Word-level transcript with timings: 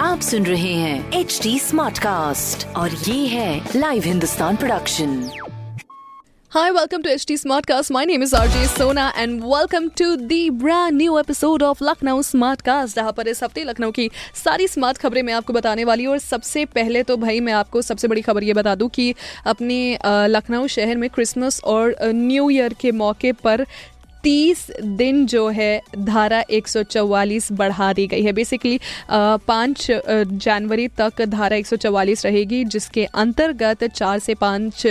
आप 0.00 0.20
सुन 0.20 0.46
रहे 0.46 0.72
हैं 0.74 1.20
एच 1.20 1.38
डी 1.42 1.58
स्मार्ट 1.58 1.98
कास्ट 1.98 2.66
और 2.76 2.90
ये 2.90 3.26
है 3.26 3.76
live 3.76 4.02
Hindustan 4.02 4.56
production 4.56 5.22
Hi, 6.52 6.72
welcome 6.72 7.02
to 7.02 7.10
HT 7.10 7.34
Smartcast. 7.34 7.92
My 7.92 8.04
name 8.04 8.22
is 8.22 8.32
RJ 8.32 8.62
Sona 8.68 9.12
and 9.16 9.44
welcome 9.44 9.84
to 9.90 10.06
the 10.16 10.50
brand 10.50 10.98
new 10.98 11.18
episode 11.18 11.62
of 11.62 11.80
Lucknow 11.80 12.14
Smartcast. 12.22 12.94
जहाँ 12.94 13.12
पर 13.12 13.28
इस 13.28 13.42
हफ़्ते 13.42 13.64
लखनऊ 13.64 13.90
की 13.90 14.10
सारी 14.34 14.66
स्मार्ट 14.68 14.98
खबरें 14.98 15.22
मैं 15.22 15.32
आपको 15.32 15.52
बताने 15.52 15.84
वाली 15.84 16.04
हूँ 16.04 16.12
और 16.12 16.18
सबसे 16.18 16.64
पहले 16.64 17.02
तो 17.02 17.16
भाई 17.16 17.40
मैं 17.40 17.52
आपको 17.52 17.82
सबसे 17.82 18.08
बड़ी 18.08 18.22
खबर 18.22 18.44
ये 18.44 18.54
बता 18.54 18.74
दूँ 18.74 18.88
कि 18.88 19.14
अपने 19.46 19.78
लखनऊ 20.04 20.66
शहर 20.66 20.96
में 20.96 21.08
क्रिसमस 21.10 21.60
और 21.64 21.94
न्यू 22.04 22.50
ईयर 22.50 22.74
के 22.80 22.92
मौके 22.92 23.32
पर 23.32 23.64
तीस 24.22 24.66
दिन 24.80 25.24
जो 25.26 25.48
है, 25.48 25.80
धारा 25.98 26.42
144 26.50 27.50
बढ़ा 27.52 27.92
दी 27.92 28.06
गई 28.06 28.22
है। 28.22 28.32
बेसिकली 28.32 28.78
पाँच 29.10 29.86
जनवरी 29.90 30.86
तक 30.98 31.22
धारा 31.22 31.56
144 31.56 32.24
रहेगी, 32.26 32.64
जिसके 32.66 33.04
अंतर्गत 33.04 33.84
चार 33.86 34.18
से 34.18 34.34
पाँच 34.34 34.86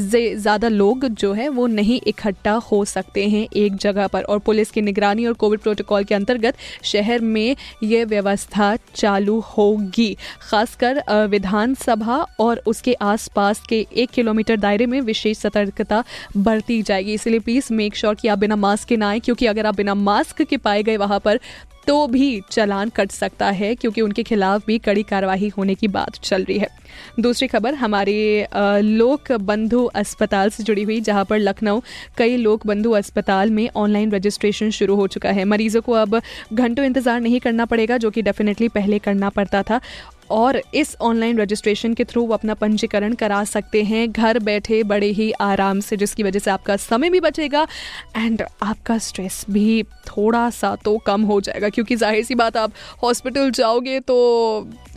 से 0.00 0.34
ज़्यादा 0.36 0.68
लोग 0.68 1.06
जो 1.10 1.32
है, 1.32 1.48
वो 1.48 1.66
नहीं 1.68 2.00
इकट्ठा 2.06 2.52
हो 2.70 2.84
सकते 2.86 3.28
हैं 3.28 3.46
एक 3.54 3.76
जगह 3.76 4.06
पर। 4.06 4.22
और 4.22 4.38
पुलिस 4.40 4.70
की 4.70 4.80
निगरानी 4.80 5.26
और 5.26 5.32
कोविड 5.34 5.60
प्रोटोकॉल 5.60 6.04
के 6.04 6.14
अंतर्गत 6.14 6.56
शहर 6.84 7.20
में 7.20 7.56
ये 7.82 8.04
व्यवस्था 8.04 8.74
चालू 8.94 9.38
होगी। 9.48 10.16
खासकर 10.42 11.02
विधानसभा 11.30 12.16
और 12.40 12.62
उसके 12.66 12.92
आसपास 13.02 13.62
के 13.68 13.86
एक 13.94 14.10
किलोमीटर 14.10 14.56
दायरे 14.56 14.86
में 14.86 15.00
विशेष 15.02 15.38
सतर्कता 15.38 16.02
बरती 16.36 16.80
जाएगी। 16.82 17.14
इसलिए 17.14 17.38
प्लीज़ 17.40 17.72
मेक 17.74 17.96
श्योर 17.96 18.14
कि 18.14 18.28
आप 18.28 18.38
बिना 18.38 18.56
मास्क 18.70 18.88
के 18.88 18.96
ना 18.96 19.08
आए 19.10 19.20
क्योंकि 19.20 19.46
अगर 19.46 19.66
आप 19.66 19.76
बिना 19.76 19.94
मास्क 20.06 20.42
के 20.42 20.56
पाए 20.68 20.82
गए 20.82 20.96
वहाँ 20.96 21.18
पर 21.24 21.40
तो 21.90 22.06
भी 22.06 22.40
चलान 22.50 22.88
कट 22.88 23.10
सकता 23.10 23.50
है, 23.50 23.74
क्योंकि 23.74 24.00
उनके 24.00 24.22
खिलाफ 24.22 24.66
भी 24.66 24.76
कड़ी 24.78 25.02
कार्रवाई 25.02 25.48
होने 25.56 25.74
की 25.74 25.88
बात 25.88 26.18
चल 26.18 26.44
रही 26.44 26.58
है। 26.58 26.68
दूसरी 27.20 27.48
खबर, 27.48 27.74
हमारे 27.74 28.46
लोक 28.80 29.32
बंधु 29.42 29.84
अस्पताल 29.94 30.50
से 30.50 30.62
जुड़ी 30.62 30.82
हुई, 30.82 31.00
जहाँ 31.00 31.24
पर 31.24 31.38
लखनऊ 31.38 31.80
कई 32.18 32.36
लोक 32.36 32.66
बंधु 32.66 32.90
अस्पताल 32.92 33.50
में 33.50 33.68
ऑनलाइन 33.76 34.12
रजिस्ट्रेशन 34.12 34.70
शुरू 34.70 34.96
हो 34.96 35.06
चुका 35.08 35.30
है। 35.30 35.44
मरीजों 35.46 35.82
को 35.82 35.92
अब 35.94 36.20
घंटों 36.52 36.84
इंतज़ार 36.84 37.20
नहीं 37.20 37.40
करना 37.40 37.64
पड़ेगा, 37.64 37.96
जो 37.96 38.10
कि 38.10 38.22
डेफिनेटली 38.22 38.68
पहले 38.70 38.98
करना 39.00 39.28
पड़ता 39.30 39.62
था। 39.62 39.80
और 40.30 40.60
इस 40.74 40.94
ऑनलाइन 41.00 41.38
रजिस्ट्रेशन 41.38 41.94
के 41.94 42.04
थ्रू 42.04 42.22
वो 42.26 42.34
अपना 42.34 42.54
पंजीकरण 42.54 43.14
करा 43.14 43.42
सकते 43.44 43.82
हैं, 43.82 44.10
घर 44.12 44.38
बैठे 44.38 44.82
बड़े 44.84 45.06
ही 45.08 45.30
आराम 45.40 45.80
से, 45.80 45.96
जिसकी 45.96 46.22
वजह 46.22 46.38
से 46.38 46.50
आपका 46.50 46.76
समय 46.78 47.10
भी 47.10 47.20
बचेगा 47.20 47.66
एंड 48.16 48.42
आपका 48.62 48.98
स्ट्रेस 49.00 49.44
भी 49.50 49.82
थोड़ा 50.08 50.48
सा 50.50 50.74
तो 50.84 50.96
कम 50.98 51.22
हो 51.22 51.40
जाएगा 51.40 51.68
क्योंकि 51.80 51.96
ज़ाहिर 51.96 52.24
सी 52.24 52.34
बात 52.34 52.56
आप 52.56 52.72
हॉस्पिटल 53.02 53.50
जाओगे 53.52 53.98
तो 54.00 54.16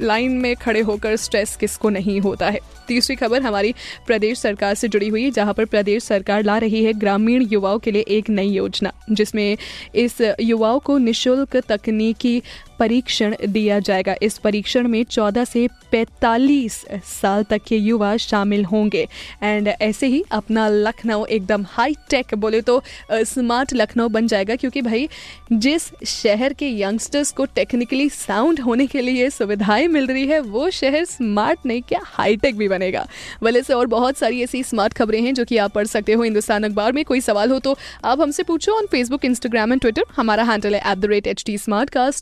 लाइन 0.01 0.31
में 0.31 0.55
खड़े 0.55 0.81
होकर 0.81 1.15
स्ट्रेस 1.15 1.55
किसको 1.55 1.89
नहीं 1.89 2.19
होता 2.19 2.49
है? 2.49 2.59
तीसरी 2.87 3.15
खबर 3.15 3.41
हमारी 3.41 3.73
प्रदेश 4.07 4.39
सरकार 4.39 4.75
से 4.75 4.87
जुड़ी 4.87 5.07
हुई, 5.07 5.29
जहाँ 5.31 5.53
पर 5.53 5.65
प्रदेश 5.65 6.03
सरकार 6.03 6.43
ला 6.43 6.57
रही 6.57 6.83
है 6.83 6.93
ग्रामीण 6.93 7.47
युवाओं 7.51 7.79
के 7.79 7.91
लिए 7.91 8.01
एक 8.07 8.29
नई 8.29 8.49
योजना, 8.49 8.91
जिसमें 9.11 9.57
इस 9.95 10.21
युवाओं 10.41 10.79
को 10.79 10.97
निशुल्क 10.97 11.55
तकनीकी 11.69 12.41
परीक्षण 12.79 13.35
दिया 13.47 13.77
जाएगा। 13.79 14.15
इस 14.21 14.37
परीक्षण 14.37 14.87
में 14.87 15.03
14 15.03 15.45
से 15.45 15.67
45 15.91 16.73
साल 17.05 17.43
तक 17.43 17.61
के 17.67 17.77
युवा 17.77 18.15
शामिल 18.17 18.65
होंगे। 18.65 19.07
एंड 19.43 19.67
ऐसे 19.67 20.07
ही 20.07 20.23
अपना 20.31 20.67
लखनऊ 20.67 21.25
एकदम 21.25 21.65
हाई 21.69 21.95
टेक 22.09 22.33
बोले 22.35 22.61
तो 22.61 22.81
स्मार्ट 23.11 23.73
लखनऊ 23.73 24.07
बन 24.09 24.27
जाएगा, 24.27 24.55
क्योंकि 24.55 24.81
भाई, 24.81 25.07
जिस 25.53 25.89
शहर 26.07 26.53
के 26.53 26.69
यंगस्टर्स 26.81 27.31
को 27.31 27.45
टेक्निकली 27.45 28.09
साउंड 28.09 28.59
होने 28.59 28.87
के 28.87 29.01
लिए 29.01 29.29
सुविधाएँ 29.29 29.82
मिल 29.87 30.07
रही 30.07 30.25
है 30.27 30.39
वो 30.39 30.69
शहर 30.69 31.05
स्मार्ट 31.05 31.59
नहीं 31.65 31.81
क्या 31.81 31.99
हाईटेक 32.03 32.57
भी 32.57 32.67
बनेगा? 32.67 33.05
भले 33.43 33.61
से 33.63 33.73
और 33.73 33.87
बहुत 33.87 34.17
सारी 34.17 34.41
ऐसी 34.43 34.63
स्मार्ट 34.63 34.93
खबरें 34.93 35.21
हैं 35.21 35.33
जो 35.33 35.45
कि 35.45 35.57
आप 35.57 35.73
पढ़ 35.73 35.87
सकते 35.87 36.13
हो 36.13 36.23
हिंदुस्तान 36.23 36.63
अखबार 36.63 36.91
में। 36.91 37.03
कोई 37.05 37.21
सवाल 37.21 37.51
हो 37.51 37.59
तो 37.59 37.77
आप 38.05 38.21
हमसे 38.21 38.43
पूछो 38.43 38.71
on 38.71 38.85
Facebook 38.85 39.25
Instagram 39.25 39.71
and 39.71 39.81
Twitter 39.81 40.03
हमारा 40.15 40.43
हैंडल 40.43 40.75
है 40.75 40.91
at 40.91 40.97
the 40.97 41.05
rate 41.05 41.27
H 41.27 41.43
T 41.45 41.57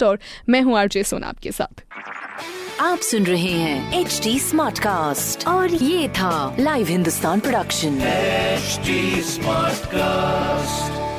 और 0.03 0.19
मैं 0.49 0.61
हूँ 0.61 0.77
आरजे 0.77 1.03
सोना 1.03 1.27
आपके 1.27 1.51
साथ। 1.51 1.83
आप 2.81 2.99
सुन 2.99 3.25
रहे 3.25 3.51
हैं 3.51 3.99
एच 3.99 4.19
डी 4.23 4.39
स्मार्ट 4.39 4.79
कास्ट 4.79 5.47
और 5.47 5.73
ये 5.73 6.09
था 6.09 6.55
live 6.59 6.87
Hindustan 6.87 7.39
production 7.39 7.99
HD 8.61 8.97
Smartcast. 9.27 11.10